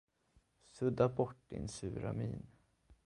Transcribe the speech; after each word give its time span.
Sudda 0.75 1.07
bort 1.17 1.37
din 1.51 1.67
sura 1.67 2.11
min. 2.19 2.35